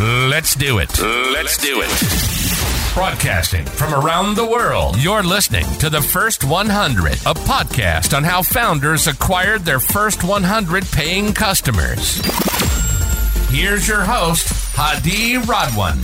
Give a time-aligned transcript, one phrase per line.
[0.00, 0.98] Let's do it.
[0.98, 2.94] Let's do it.
[2.94, 8.40] Broadcasting from around the world, you're listening to the First 100, a podcast on how
[8.40, 12.16] founders acquired their first 100 paying customers.
[13.50, 16.00] Here's your host, Hadi Radwan.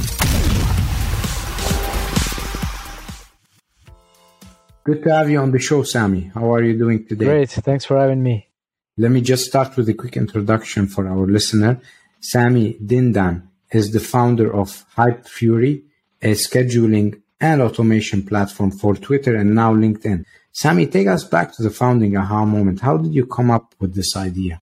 [4.85, 6.35] Good to have you on the show, Samy.
[6.35, 7.25] How are you doing today?
[7.25, 7.49] Great.
[7.49, 8.51] Thanks for having me.
[8.99, 11.81] Let me just start with a quick introduction for our listener.
[12.21, 15.83] Samy Dindane is the founder of Hypefury,
[16.23, 20.25] a scheduling and automation platform for Twitter and now LinkedIn.
[20.55, 22.81] Samy, take us back to the founding aha moment.
[22.81, 24.61] How did you come up with this idea?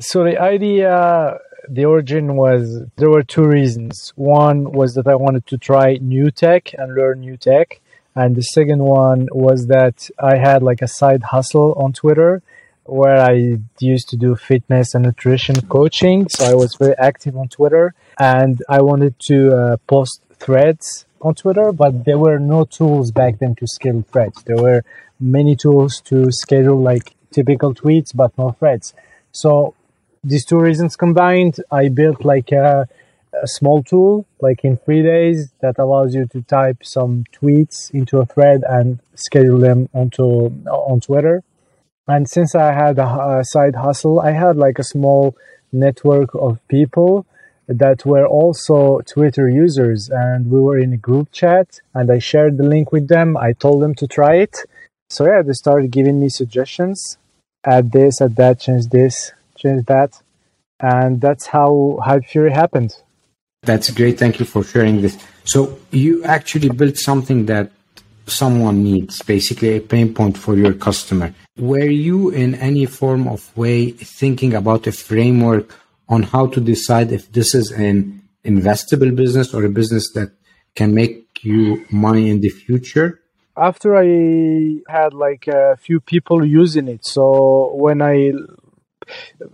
[0.00, 4.12] So the idea, the origin was there were two reasons.
[4.16, 7.80] One was that I wanted to try new tech and learn new tech.
[8.14, 12.42] And the second one was that I had like a side hustle on Twitter
[12.84, 16.28] where I used to do fitness and nutrition coaching.
[16.28, 21.34] So I was very active on Twitter and I wanted to uh, post threads on
[21.34, 24.42] Twitter, but there were no tools back then to schedule threads.
[24.42, 24.84] There were
[25.20, 28.94] many tools to schedule like typical tweets, but no threads.
[29.30, 29.74] So
[30.24, 32.88] these two reasons combined, I built like a,
[33.40, 38.18] a small tool, like in three days, that allows you to type some tweets into
[38.18, 40.24] a thread and schedule them onto
[40.66, 41.44] on Twitter
[42.12, 45.34] and since I had a, side hustle, I had like a small
[45.84, 47.26] network of people
[47.68, 52.58] that were also Twitter users, and we were in a group chat, and I shared
[52.58, 53.28] the link with them.
[53.36, 54.54] I told them to try it.
[55.08, 57.16] So yeah, they started giving me suggestions.
[57.64, 60.10] Add this, add that, change this, change that,
[60.80, 62.92] and that's how Hypefury happened.
[63.62, 64.18] That's great.
[64.18, 65.16] Thank you for sharing this.
[65.44, 67.70] So you actually built something that
[68.26, 71.34] someone needs, basically a pain point for your customer.
[71.56, 75.74] Were you in any form of way thinking about a framework
[76.08, 80.32] on how to decide if this is an investable business or a business that
[80.74, 83.20] can make you money in the future?
[83.56, 88.32] After I had like a few people using it, so when I,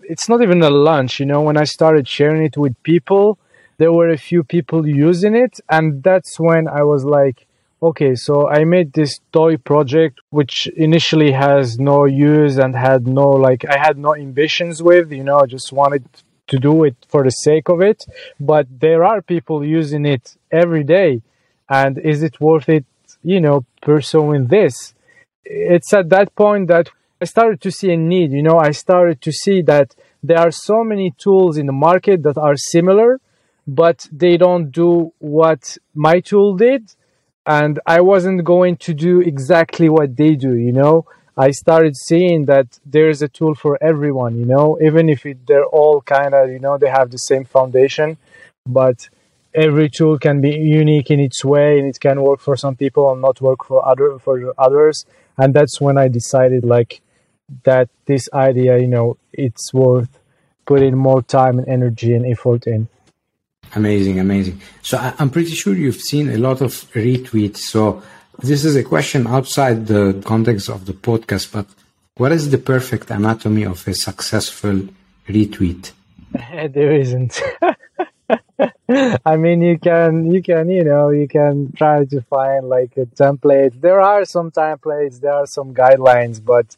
[0.02, 3.38] it's not even a lunch, you know, when I started sharing it with people,
[3.78, 7.47] there were a few people using it, and that's when I was like,
[7.80, 13.28] Okay, so I made this toy project which initially has no use and had no
[13.30, 16.04] like I had no ambitions with, you know, I just wanted
[16.48, 18.04] to do it for the sake of it,
[18.40, 21.22] but there are people using it every day.
[21.70, 22.84] And is it worth it,
[23.22, 24.94] you know, pursuing this?
[25.44, 26.90] It's at that point that
[27.22, 30.50] I started to see a need, you know, I started to see that there are
[30.50, 33.20] so many tools in the market that are similar,
[33.68, 36.82] but they don't do what my tool did
[37.48, 41.06] and I wasn't going to do exactly what they do, you know.
[41.34, 45.64] I started seeing that there's a tool for everyone, you know, even if it, they're
[45.64, 48.18] all kind of, you know, they have the same foundation,
[48.66, 49.08] but
[49.54, 53.10] every tool can be unique in its way and it can work for some people
[53.10, 55.06] and not work for other for others.
[55.38, 57.00] And that's when I decided like
[57.62, 60.18] that this idea, you know, it's worth
[60.66, 62.88] putting more time and energy and effort in.
[63.74, 64.60] Amazing, amazing.
[64.82, 67.58] So I'm pretty sure you've seen a lot of retweets.
[67.58, 68.02] So
[68.38, 71.66] this is a question outside the context of the podcast, but
[72.16, 74.88] what is the perfect anatomy of a successful
[75.28, 75.92] retweet?
[76.32, 77.40] there isn't.
[79.24, 83.06] I mean, you can, you can, you know, you can try to find like a
[83.06, 83.80] template.
[83.80, 86.76] There are some templates, there are some guidelines, but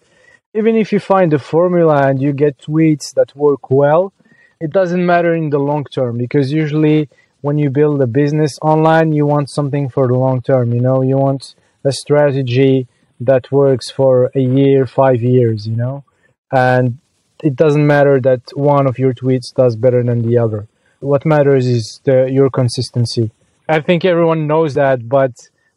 [0.52, 4.12] even if you find a formula and you get tweets that work well,
[4.60, 7.08] it doesn't matter in the long term because usually
[7.40, 10.74] when you build a business online, you want something for the long term.
[10.74, 11.54] You know, you want
[11.84, 12.86] a strategy
[13.20, 16.04] that works for a year, five years, you know,
[16.52, 16.98] and
[17.42, 20.68] it doesn't matter that one of your tweets does better than the other.
[21.00, 23.30] What matters is the, your consistency.
[23.66, 25.32] I think everyone knows that, but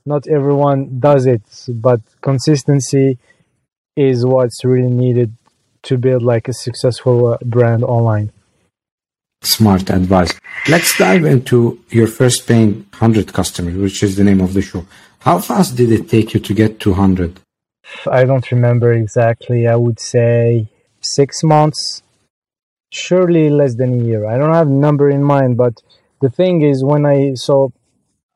[0.06, 1.44] not everyone does it.
[1.70, 3.18] But consistency
[3.96, 5.34] is what's really needed
[5.84, 8.32] to build like a successful uh, brand online.
[9.46, 10.34] Smart advice.
[10.70, 14.86] Let's dive into your first paying 100 customers, which is the name of the show.
[15.20, 17.42] How fast did it take you to get to 100?
[18.10, 19.68] I don't remember exactly.
[19.68, 20.68] I would say
[21.02, 22.04] six months,
[22.90, 24.26] surely less than a year.
[24.26, 25.82] I don't have a number in mind, but
[26.22, 27.74] the thing is, when I so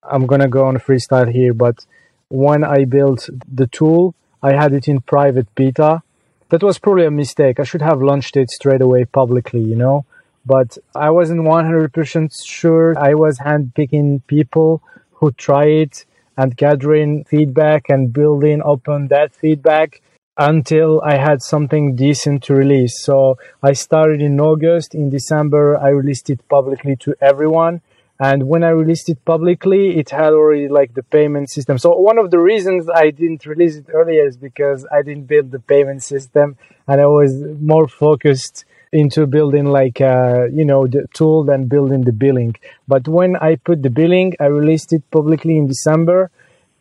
[0.04, 1.86] I'm gonna go on a freestyle here, but
[2.28, 6.04] when I built the tool, I had it in private beta.
[6.50, 7.60] That was probably a mistake.
[7.60, 10.06] I should have launched it straight away publicly, you know
[10.48, 12.98] but I wasn't 100% sure.
[12.98, 16.06] I was handpicking people who try it
[16.38, 20.02] and gathering feedback and building upon that feedback
[20.38, 23.04] until I had something decent to release.
[23.04, 24.96] So I started in August.
[24.96, 27.82] In December, I released it publicly to everyone.
[28.20, 31.78] And when I released it publicly, it had already like the payment system.
[31.78, 35.52] So one of the reasons I didn't release it earlier is because I didn't build
[35.52, 36.58] the payment system
[36.88, 42.02] and I was more focused into building like uh, you know the tool than building
[42.02, 42.56] the billing.
[42.88, 46.32] But when I put the billing, I released it publicly in December,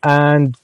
[0.03, 0.55] and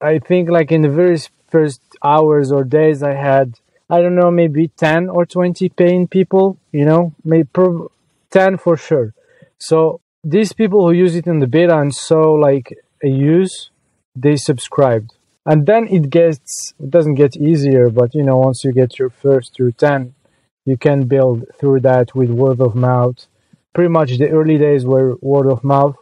[0.00, 1.18] I think like in the very
[1.48, 3.54] first hours or days, I had
[3.88, 6.58] I don't know maybe ten or twenty paying people.
[6.72, 7.48] You know, maybe
[8.30, 9.14] ten for sure.
[9.58, 13.70] So these people who use it in the beta and saw like a use,
[14.14, 15.14] they subscribed.
[15.44, 19.10] And then it gets it doesn't get easier, but you know, once you get your
[19.10, 20.14] first through ten,
[20.66, 23.26] you can build through that with word of mouth.
[23.72, 25.96] Pretty much the early days were word of mouth.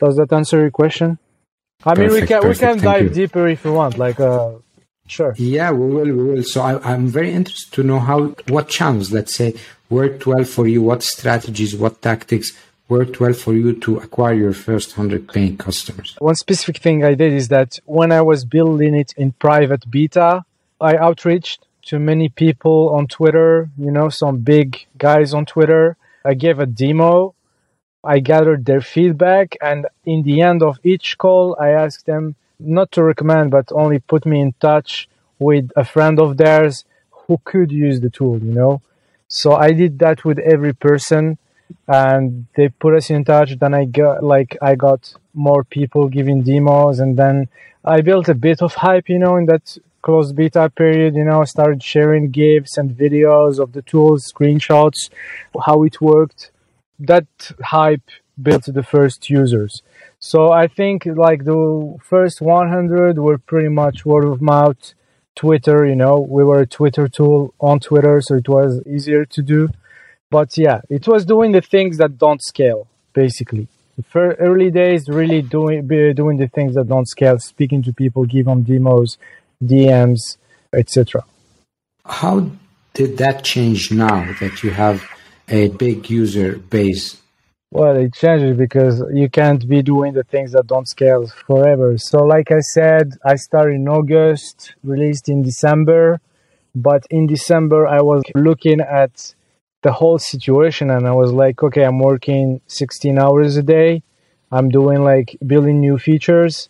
[0.00, 1.18] Does that answer your question?
[1.84, 3.10] I mean, we can perfect, we can dive you.
[3.10, 3.98] deeper if you want.
[3.98, 4.52] Like, uh,
[5.06, 5.34] sure.
[5.36, 6.12] Yeah, we will.
[6.16, 6.42] We will.
[6.42, 9.54] So I, I'm very interested to know how what channels, let's say,
[9.90, 10.82] worked well for you.
[10.82, 12.52] What strategies, what tactics
[12.88, 16.16] worked well for you to acquire your first 100 paying customers?
[16.18, 20.44] One specific thing I did is that when I was building it in private beta,
[20.80, 25.96] I outreached to many people on Twitter, you know, some big guys on Twitter.
[26.24, 27.34] I gave a demo.
[28.02, 29.56] I gathered their feedback.
[29.60, 33.98] And in the end of each call, I asked them not to recommend, but only
[33.98, 38.52] put me in touch with a friend of theirs who could use the tool, you
[38.52, 38.82] know.
[39.28, 41.38] So I did that with every person
[41.86, 46.42] and they put us in touch then i got like i got more people giving
[46.42, 47.48] demos and then
[47.84, 51.44] i built a bit of hype you know in that closed beta period you know
[51.44, 55.10] started sharing gifs and videos of the tools screenshots
[55.66, 56.50] how it worked.
[56.98, 57.26] That
[57.62, 58.08] hype
[58.40, 59.82] built the first users.
[60.18, 64.94] So i think like the first 100 were pretty much word of mouth
[65.34, 66.16] twitter you know.
[66.20, 69.68] We were a twitter tool on twitter so it was easier to do.
[70.30, 73.66] But yeah, it was doing the things that don't scale, basically.
[74.06, 78.46] For early days, really doing doing the things that don't scale, speaking to people, give
[78.46, 79.18] them demos,
[79.62, 80.36] DMs,
[80.72, 81.24] etc.
[82.04, 82.50] How
[82.94, 85.04] did that change now that you have
[85.48, 87.16] a big user base?
[87.72, 91.98] Well, it changes because you can't be doing the things that don't scale forever.
[91.98, 96.20] So, like I said, I started in August, released in December,
[96.74, 99.34] but in December I was looking at
[99.82, 104.02] the whole situation and I was like, okay, I'm working 16 hours a day.
[104.50, 106.68] I'm doing like building new features,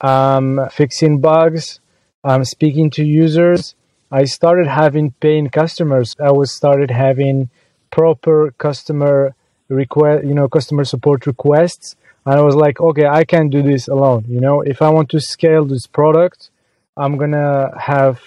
[0.00, 1.80] I'm fixing bugs,
[2.24, 3.74] I'm speaking to users.
[4.10, 6.16] I started having paying customers.
[6.18, 7.50] I was started having
[7.90, 9.34] proper customer
[9.68, 11.96] request, you know, customer support requests.
[12.26, 14.24] And I was like, okay, I can't do this alone.
[14.28, 16.50] You know, if I want to scale this product,
[16.96, 18.20] I'm gonna have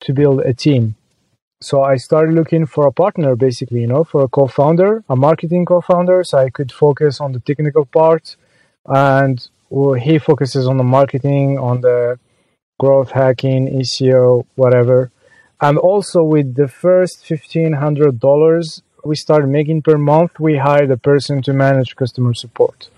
[0.00, 0.96] to build a team
[1.64, 5.64] so I started looking for a partner, basically, you know, for a co-founder, a marketing
[5.64, 8.36] co-founder, so I could focus on the technical part,
[8.84, 9.36] and
[9.98, 12.18] he focuses on the marketing, on the
[12.78, 15.10] growth hacking, SEO, whatever.
[15.60, 20.90] And also with the first fifteen hundred dollars we started making per month, we hired
[20.90, 22.88] a person to manage customer support.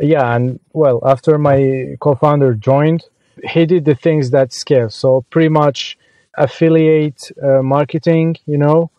[0.00, 3.04] Yeah, and well, after my co-founder joined,
[3.42, 4.90] he did the things that scale.
[4.90, 5.98] So pretty much
[6.36, 8.90] affiliate uh, marketing, you know,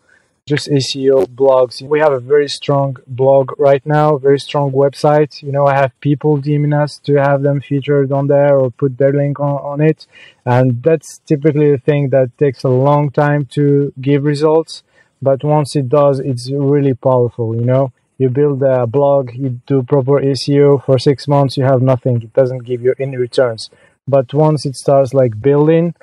[0.48, 1.82] just SEO blogs.
[1.82, 5.42] We have a very strong blog right now, very strong website.
[5.42, 8.96] You know, I have people DMing us to have them featured on there or put
[8.96, 10.06] their link on, on it.
[10.44, 14.84] And that's typically the thing that takes a long time to give results.
[15.20, 17.92] But once it does, it's really powerful, you know.
[18.16, 22.22] You build a blog, you do proper SEO for six months, you have nothing.
[22.22, 23.68] It doesn't give you any returns.
[24.06, 25.96] But once it starts like building,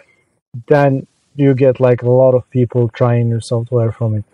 [0.67, 4.25] then you get like a lot of people trying your software from it.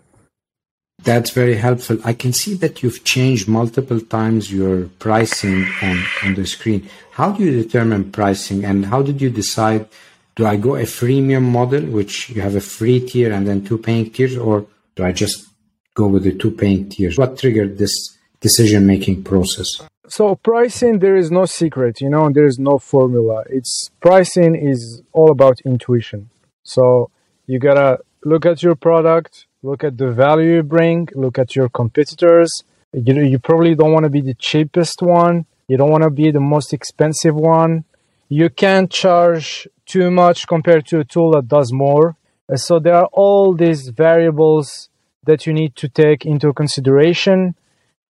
[1.02, 1.98] That's very helpful.
[2.04, 6.88] I can see that you've changed multiple times your pricing on, on the screen.
[7.12, 9.88] How do you determine pricing and how did you decide
[10.36, 13.78] do I go a freemium model, which you have a free tier and then two
[13.78, 15.46] paying tiers, or do I just
[15.94, 17.18] go with the two paying tiers?
[17.18, 19.68] What triggered this decision making process?
[20.08, 23.44] So pricing, there is no secret, you know, there is no formula.
[23.48, 26.30] It's pricing is all about intuition.
[26.62, 27.10] So
[27.46, 31.68] you gotta look at your product, look at the value you bring, look at your
[31.68, 32.64] competitors.
[32.92, 35.46] You, you probably don't want to be the cheapest one.
[35.68, 37.84] You don't want to be the most expensive one.
[38.28, 42.16] You can't charge too much compared to a tool that does more.
[42.50, 44.88] Uh, so there are all these variables
[45.24, 47.54] that you need to take into consideration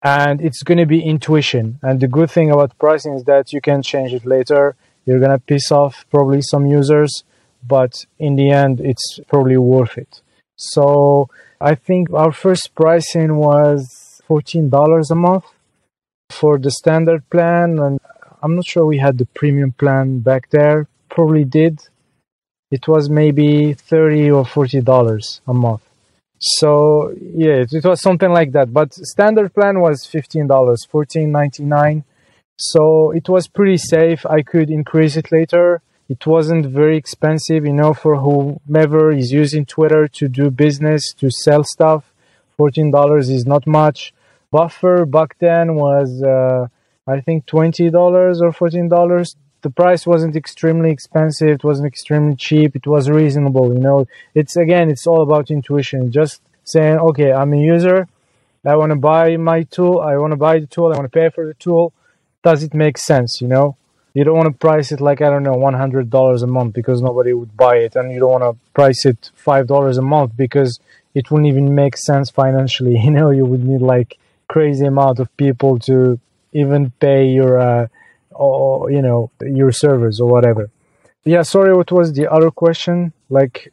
[0.02, 1.78] and it's going to be intuition.
[1.82, 4.76] And the good thing about pricing is that you can change it later.
[5.04, 7.24] You're going to piss off probably some users
[7.66, 10.20] but in the end, it's probably worth it.
[10.56, 11.28] So
[11.60, 15.44] I think our first pricing was $14 a month.
[16.30, 17.78] for the standard plan.
[17.78, 18.00] And
[18.42, 20.88] I'm not sure we had the premium plan back there.
[21.08, 21.80] Probably did.
[22.70, 25.82] It was maybe 30 or $40 a month.
[26.40, 28.72] So yeah, it, it was something like that.
[28.72, 32.04] But standard plan was $15, $14.99.
[32.58, 34.26] So it was pretty safe.
[34.26, 35.80] I could increase it later.
[36.08, 41.30] It wasn't very expensive, you know, for whomever is using Twitter to do business, to
[41.30, 42.12] sell stuff.
[42.58, 44.14] $14 is not much.
[44.52, 46.68] Buffer back then was, uh,
[47.06, 47.92] I think, $20
[48.40, 49.34] or $14.
[49.62, 51.48] The price wasn't extremely expensive.
[51.48, 52.76] It wasn't extremely cheap.
[52.76, 53.74] It was reasonable.
[53.74, 56.12] You know, it's again, it's all about intuition.
[56.12, 58.06] Just saying, okay, I'm a user.
[58.64, 60.00] I want to buy my tool.
[60.00, 60.92] I want to buy the tool.
[60.92, 61.92] I want to pay for the tool.
[62.42, 63.40] Does it make sense?
[63.40, 63.76] You know,
[64.16, 66.72] you don't want to price it like I don't know, one hundred dollars a month
[66.72, 70.02] because nobody would buy it, and you don't want to price it five dollars a
[70.14, 70.80] month because
[71.14, 72.96] it wouldn't even make sense financially.
[73.04, 74.16] You know, you would need like
[74.48, 76.18] crazy amount of people to
[76.54, 77.88] even pay your, uh,
[78.30, 80.70] or you know, your servers or whatever.
[81.24, 81.76] Yeah, sorry.
[81.76, 83.12] What was the other question?
[83.28, 83.70] Like,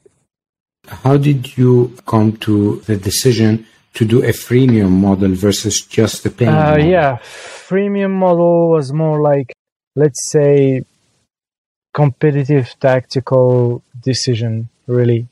[1.05, 6.29] how did you come to the decision to do a freemium model versus just a
[6.29, 6.51] paying?
[6.51, 6.75] Uh?
[6.95, 7.19] Yeah,
[7.69, 9.53] freemium model was more like,
[9.95, 10.83] let's say,
[11.93, 15.27] competitive tactical decision, really.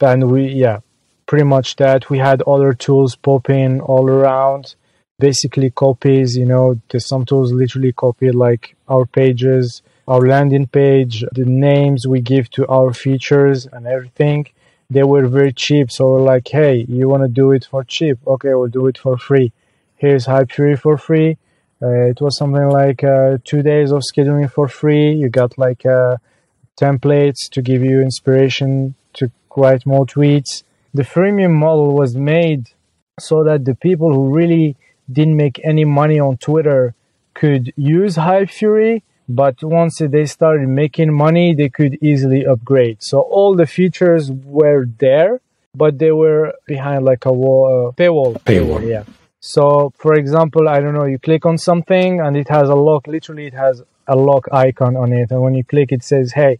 [0.00, 0.80] And we, yeah,
[1.26, 2.10] pretty much that.
[2.10, 4.74] We had other tools popping all around,
[5.18, 6.36] basically copies.
[6.36, 12.20] You know, some tools literally copy like our pages, our landing page, the names we
[12.20, 14.46] give to our features and everything.
[14.90, 18.18] They were very cheap, so we're like, hey, you want to do it for cheap?
[18.26, 19.52] Okay, we'll do it for free.
[19.96, 21.38] Here's Hypefury for free.
[21.82, 25.12] Uh, it was something like uh, two days of scheduling for free.
[25.12, 26.16] You got like uh,
[26.80, 30.62] templates to give you inspiration to write more tweets
[30.94, 32.68] the freemium model was made
[33.18, 34.76] so that the people who really
[35.10, 36.94] didn't make any money on Twitter
[37.34, 42.98] could use Hypefury, but once they started making money, they could easily upgrade.
[43.00, 45.40] So all the features were there,
[45.74, 48.40] but they were behind like a wall, uh, paywall.
[48.44, 49.02] Paywall, yeah.
[49.52, 53.06] So, for example, I don't know, you click on something and it has a lock.
[53.06, 56.52] Literally, it has a lock icon on it, and when you click, it says, "Hey,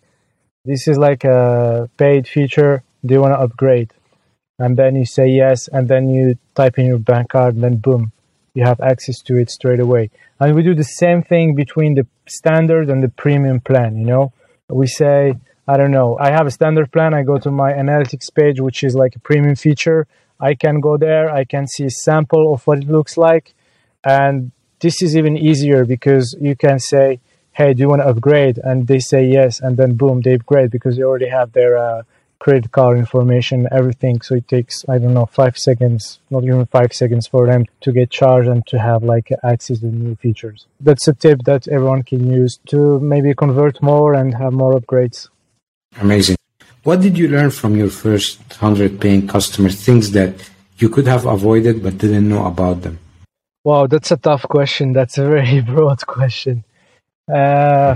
[0.64, 2.82] this is like a paid feature.
[3.04, 3.90] Do you want to upgrade?"
[4.58, 7.76] and then you say yes, and then you type in your bank card, and then
[7.76, 8.12] boom,
[8.54, 10.10] you have access to it straight away.
[10.38, 13.96] And we do the same thing between the standard and the premium plan.
[13.96, 14.32] You know,
[14.68, 15.34] we say,
[15.66, 17.14] I don't know, I have a standard plan.
[17.14, 20.06] I go to my analytics page, which is like a premium feature.
[20.40, 21.30] I can go there.
[21.30, 23.54] I can see a sample of what it looks like,
[24.02, 27.20] and this is even easier because you can say,
[27.52, 30.70] "Hey, do you want to upgrade?" And they say yes, and then boom, they upgrade
[30.70, 32.02] because they already have their uh,
[32.44, 34.20] credit card information, everything.
[34.20, 37.90] So it takes, I don't know, five seconds, not even five seconds for them to
[37.92, 40.66] get charged and to have like access to new features.
[40.80, 45.28] That's a tip that everyone can use to maybe convert more and have more upgrades.
[45.98, 46.36] Amazing.
[46.84, 49.82] What did you learn from your first 100 paying customers?
[49.82, 50.34] Things that
[50.76, 52.98] you could have avoided but didn't know about them?
[53.64, 54.92] Wow, that's a tough question.
[54.92, 56.62] That's a very broad question.
[57.26, 57.94] Uh,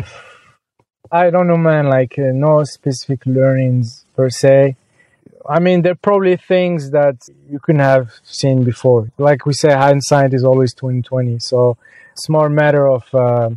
[1.13, 1.91] I don't know, man.
[1.91, 4.77] Like uh, no specific learnings per se.
[5.47, 9.11] I mean, there are probably things that you couldn't have seen before.
[9.19, 11.39] Like we say, hindsight is always twenty twenty.
[11.41, 11.77] So
[12.13, 13.51] it's more a matter of uh,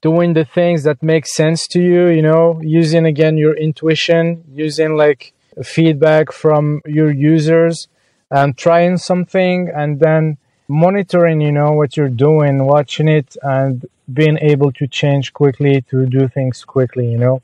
[0.00, 2.08] doing the things that make sense to you.
[2.08, 7.88] You know, using again your intuition, using like feedback from your users,
[8.30, 10.38] and trying something, and then
[10.68, 11.40] monitoring.
[11.40, 16.28] You know what you're doing, watching it, and being able to change quickly to do
[16.28, 17.42] things quickly you know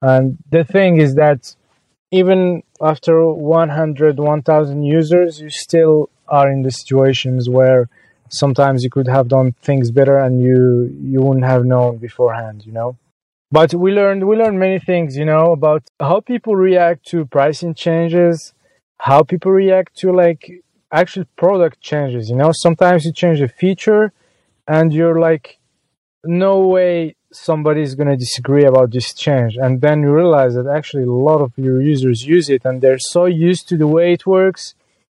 [0.00, 1.54] and the thing is that
[2.10, 7.88] even after 100 1000 users you still are in the situations where
[8.30, 12.72] sometimes you could have done things better and you you wouldn't have known beforehand you
[12.72, 12.96] know?
[13.50, 17.74] But we learned we learned many things you know about how people react to pricing
[17.74, 18.52] changes
[18.98, 20.50] how people react to like
[20.92, 22.50] actual product changes you know?
[22.52, 24.12] Sometimes you change a feature
[24.66, 25.58] and you're like
[26.24, 29.56] no way somebody's going to disagree about this change.
[29.56, 32.98] And then you realize that actually a lot of your users use it and they're
[32.98, 34.74] so used to the way it works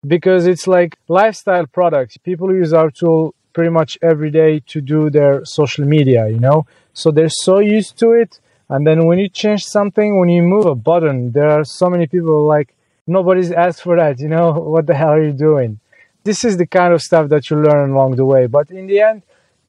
[0.06, 2.16] because it's like lifestyle products.
[2.16, 6.66] People use our tool pretty much every day to do their social media you know?
[6.92, 8.40] So they're so used to it.
[8.68, 12.06] And then when you change something when you move a button there are so many
[12.06, 12.74] people like
[13.06, 14.52] nobody's asked for that you know?
[14.74, 15.80] What the hell are you doing?
[16.24, 18.46] This is the kind of stuff that you learn along the way.
[18.46, 19.22] But in the end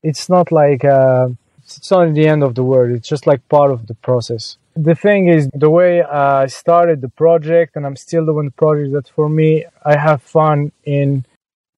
[0.04, 1.30] it's not like uh,
[1.64, 2.92] it's not the end of the world.
[2.92, 4.58] It's just like part of the process.
[4.76, 8.92] The thing is, the way I started the project, and I'm still doing the project.
[8.94, 11.26] That for me, I have fun in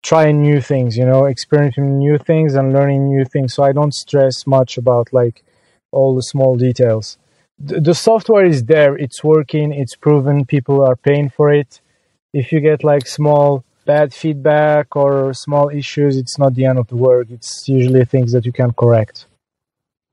[0.04, 3.54] trying new things, you know, experimenting new things and learning new things.
[3.54, 5.44] So I don't stress much about like
[5.92, 7.18] all the small details.
[7.60, 11.82] The, the software is there, it's working, it's proven, people are paying for it.
[12.34, 16.88] If you get like small bad feedback or small issues, it's not the end of
[16.88, 17.27] the world.
[17.32, 19.25] It's usually things that you can correct.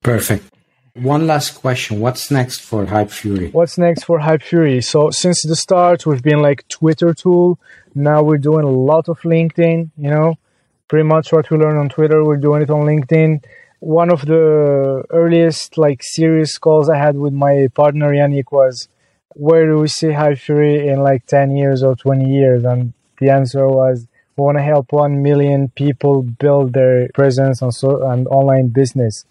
[0.03, 0.54] Perfect.
[0.95, 1.99] One last question.
[1.99, 3.53] What's next for Hypefury?
[3.53, 4.83] What's next for Hypefury?
[4.85, 7.59] So since the start, we've been like Twitter tool.
[7.97, 10.39] Now we're doing a lot of LinkedIn, you know,
[10.87, 13.43] pretty much what we learn on Twitter, we're doing it on LinkedIn.
[13.81, 18.87] One of the earliest like serious calls I had with my partner Yannick was
[19.31, 22.63] where do we see Hypefury in like 10 years or 20 years?
[22.63, 27.73] And the answer was we want to help 1 million people build their presence on
[27.73, 29.25] so, and online business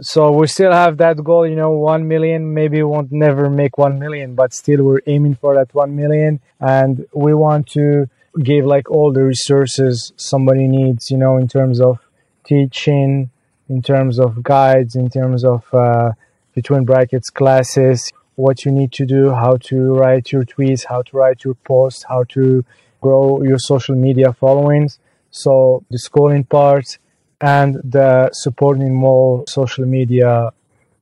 [0.00, 2.54] so we still have that goal you know 1 million.
[2.54, 6.40] Maybe we won't never make 1 million but still we're aiming for that 1 million.
[6.60, 8.08] And we want to
[8.42, 11.98] give like all the resources somebody needs you know in terms of
[12.44, 13.30] teaching
[13.68, 16.12] in terms of guides in terms of uh,
[16.54, 21.16] between brackets classes what you need to do how to write your tweets how to
[21.16, 22.64] write your posts how to
[23.00, 24.98] grow your social media followings.
[25.30, 26.98] So the schooling part
[27.40, 30.50] and the supporting more social media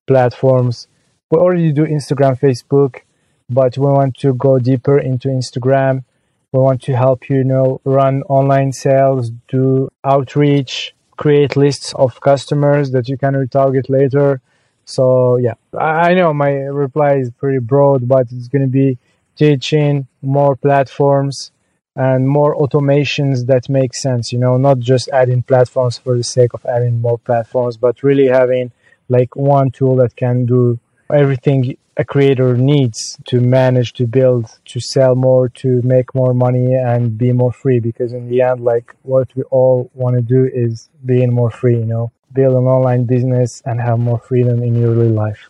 [0.06, 0.88] platforms.
[1.30, 3.00] We already do Instagram, Facebook,
[3.48, 6.04] but we want to go deeper into Instagram.
[6.52, 12.20] We want to help you, you know, run online sales, do outreach, create lists of
[12.20, 14.40] customers that you can retarget later.
[14.84, 18.98] So yeah, I know my reply is pretty broad, but it's going to be
[19.36, 21.50] teaching more platforms
[21.96, 26.54] and more automations that make sense you know not just adding platforms for the sake
[26.54, 28.70] of adding more platforms but really having
[29.08, 30.78] like one tool that can do
[31.10, 36.74] everything a creator needs to manage to build to sell more to make more money
[36.74, 37.80] and be more free.
[37.80, 41.78] Because in the end like what we all want to do is being more free
[41.78, 45.48] you know build an online business and have more freedom in your real life.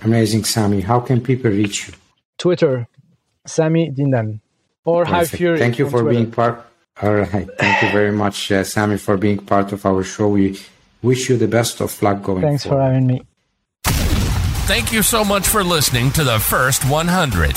[0.00, 0.82] Amazing Samy.
[0.82, 1.94] How can people reach you?
[2.38, 2.88] Twitter
[3.46, 4.40] Samy Dindane
[4.88, 5.58] or Hypefury.
[5.58, 6.10] Thank you for Twitter.
[6.18, 6.64] being part.
[7.02, 7.48] All right.
[7.58, 10.28] Thank you very much, uh, Samy, for being part of our show.
[10.28, 10.58] We
[11.02, 12.78] wish you the best of luck going Thanks forward.
[12.78, 13.22] for having me.
[14.66, 17.56] Thank you so much for listening to the first 100.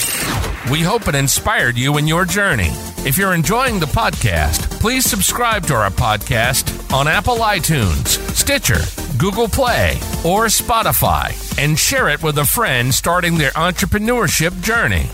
[0.72, 2.70] We hope it inspired you in your journey.
[3.04, 8.80] If you're enjoying the podcast, please subscribe to our podcast on Apple iTunes, Stitcher,
[9.18, 15.08] Google Play, or Spotify, and share it with a friend starting their entrepreneurship journey.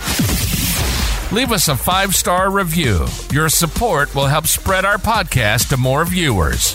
[1.32, 3.06] Leave us a five star review.
[3.34, 6.74] Your support will help spread our podcast to more viewers.